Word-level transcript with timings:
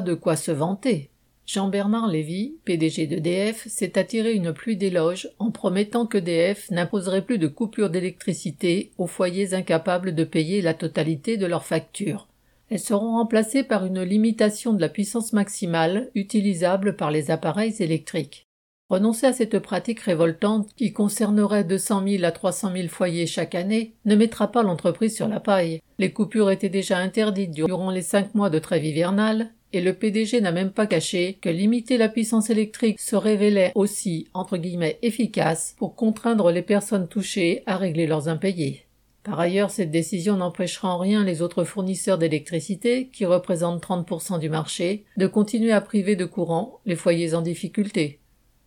de 0.00 0.14
quoi 0.14 0.36
se 0.36 0.50
vanter. 0.50 1.10
Jean-Bernard 1.44 2.06
Lévy, 2.06 2.54
PDG 2.64 3.06
d'EDF, 3.06 3.66
s'est 3.66 3.98
attiré 3.98 4.32
une 4.32 4.52
pluie 4.52 4.76
d'éloges 4.76 5.28
en 5.38 5.50
promettant 5.50 6.06
qu'EDF 6.06 6.70
n'imposerait 6.70 7.24
plus 7.24 7.38
de 7.38 7.48
coupure 7.48 7.90
d'électricité 7.90 8.92
aux 8.96 9.08
foyers 9.08 9.52
incapables 9.52 10.14
de 10.14 10.24
payer 10.24 10.62
la 10.62 10.72
totalité 10.72 11.36
de 11.36 11.46
leurs 11.46 11.64
factures. 11.64 12.28
Elles 12.70 12.78
seront 12.78 13.16
remplacées 13.16 13.64
par 13.64 13.84
une 13.84 14.02
limitation 14.02 14.72
de 14.72 14.80
la 14.80 14.88
puissance 14.88 15.32
maximale 15.32 16.10
utilisable 16.14 16.96
par 16.96 17.10
les 17.10 17.30
appareils 17.30 17.74
électriques. 17.80 18.46
Renoncer 18.88 19.26
à 19.26 19.32
cette 19.32 19.58
pratique 19.58 20.00
révoltante 20.00 20.68
qui 20.76 20.92
concernerait 20.92 21.64
200 21.64 22.04
000 22.06 22.24
à 22.24 22.30
300 22.30 22.72
000 22.74 22.88
foyers 22.88 23.26
chaque 23.26 23.54
année 23.54 23.94
ne 24.04 24.14
mettra 24.14 24.52
pas 24.52 24.62
l'entreprise 24.62 25.16
sur 25.16 25.28
la 25.28 25.40
paille. 25.40 25.80
Les 25.98 26.12
coupures 26.12 26.50
étaient 26.50 26.68
déjà 26.68 26.98
interdites 26.98 27.52
durant 27.52 27.90
les 27.90 28.02
cinq 28.02 28.34
mois 28.34 28.50
de 28.50 28.58
trêve 28.58 28.84
hivernale 28.84 29.52
et 29.72 29.80
le 29.80 29.94
PDG 29.94 30.40
n'a 30.40 30.52
même 30.52 30.70
pas 30.70 30.86
caché 30.86 31.38
que 31.40 31.48
limiter 31.48 31.98
la 31.98 32.08
puissance 32.08 32.50
électrique 32.50 33.00
se 33.00 33.16
révélait 33.16 33.72
aussi, 33.74 34.28
entre 34.34 34.56
guillemets, 34.56 34.98
efficace 35.02 35.74
pour 35.78 35.94
contraindre 35.94 36.50
les 36.50 36.62
personnes 36.62 37.08
touchées 37.08 37.62
à 37.66 37.76
régler 37.76 38.06
leurs 38.06 38.28
impayés. 38.28 38.86
Par 39.22 39.38
ailleurs, 39.38 39.70
cette 39.70 39.92
décision 39.92 40.36
n'empêchera 40.36 40.88
en 40.88 40.98
rien 40.98 41.22
les 41.22 41.42
autres 41.42 41.62
fournisseurs 41.62 42.18
d'électricité, 42.18 43.08
qui 43.12 43.24
représentent 43.24 43.82
30% 43.82 44.40
du 44.40 44.48
marché, 44.48 45.04
de 45.16 45.28
continuer 45.28 45.70
à 45.70 45.80
priver 45.80 46.16
de 46.16 46.24
courant 46.24 46.80
les 46.86 46.96
foyers 46.96 47.34
en 47.34 47.42
difficulté. 47.42 48.18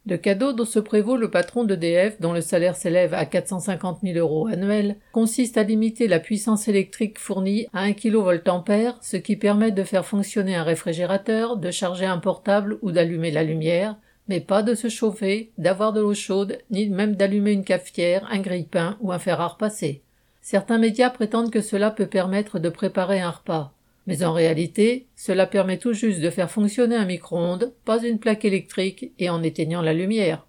Le 0.08 0.18
cadeau 0.18 0.54
dont 0.54 0.66
se 0.66 0.78
prévaut 0.78 1.18
le 1.18 1.32
patron 1.32 1.64
d'EDF, 1.64 2.22
dont 2.22 2.32
le 2.32 2.42
salaire 2.42 2.76
s'élève 2.76 3.16
à 3.16 3.26
450 3.26 4.02
000 4.04 4.20
euros 4.20 4.46
annuels, 4.46 4.98
consiste 5.12 5.58
à 5.58 5.64
limiter 5.64 6.08
la 6.08 6.20
puissance 6.20 6.68
électrique 6.68 7.18
fournie 7.18 7.66
à 7.74 7.82
1 7.82 7.94
kVA, 7.94 8.98
ce 9.02 9.18
qui 9.18 9.36
permet 9.36 9.72
de 9.72 9.84
faire 9.84 10.06
fonctionner 10.06 10.56
un 10.56 10.64
réfrigérateur, 10.64 11.58
de 11.58 11.72
charger 11.72 12.06
un 12.06 12.20
portable 12.20 12.78
ou 12.84 12.92
d'allumer 12.92 13.32
la 13.32 13.44
lumière, 13.44 13.96
mais 14.28 14.42
pas 14.42 14.62
de 14.62 14.76
se 14.76 14.90
chauffer, 14.90 15.52
d'avoir 15.58 15.92
de 15.92 16.02
l'eau 16.02 16.14
chaude, 16.14 16.60
ni 16.70 16.88
même 16.88 17.16
d'allumer 17.16 17.54
une 17.54 17.64
cafetière, 17.64 18.28
un 18.30 18.40
grille-pain 18.40 18.98
ou 19.02 19.12
un 19.12 19.20
fer 19.20 19.42
à 19.42 19.48
repasser. 19.48 20.04
Certains 20.42 20.78
médias 20.78 21.10
prétendent 21.10 21.50
que 21.50 21.62
cela 21.62 21.90
peut 21.90 22.06
permettre 22.06 22.60
de 22.60 22.70
préparer 22.70 23.22
un 23.22 23.32
repas. 23.32 23.75
Mais 24.08 24.24
en 24.24 24.34
réalité, 24.34 25.08
cela 25.16 25.48
permet 25.48 25.80
tout 25.80 25.94
juste 25.94 26.22
de 26.22 26.30
faire 26.30 26.52
fonctionner 26.52 26.96
un 26.96 27.06
micro-ondes, 27.06 27.74
pas 27.86 28.04
une 28.04 28.20
plaque 28.20 28.46
électrique, 28.46 29.12
et 29.18 29.30
en 29.30 29.42
éteignant 29.42 29.82
la 29.82 29.94
lumière. 29.94 30.46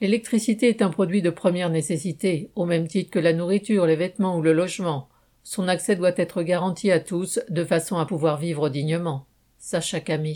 L'électricité 0.00 0.68
est 0.68 0.82
un 0.82 0.90
produit 0.90 1.22
de 1.22 1.30
première 1.30 1.70
nécessité, 1.70 2.50
au 2.56 2.64
même 2.64 2.88
titre 2.88 3.10
que 3.10 3.18
la 3.18 3.32
nourriture, 3.32 3.86
les 3.86 3.96
vêtements 3.96 4.36
ou 4.36 4.42
le 4.42 4.52
logement. 4.52 5.08
Son 5.42 5.68
accès 5.68 5.96
doit 5.96 6.12
être 6.16 6.42
garanti 6.42 6.90
à 6.90 7.00
tous, 7.00 7.40
de 7.48 7.64
façon 7.64 7.96
à 7.98 8.06
pouvoir 8.06 8.38
vivre 8.38 8.70
dignement. 8.70 9.26
Sacha 9.58 10.00
Camille. 10.00 10.32